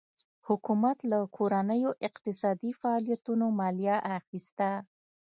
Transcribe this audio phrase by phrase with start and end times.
[0.47, 4.69] حکومت له کورنیو اقتصادي فعالیتونو مالیه اخیسته.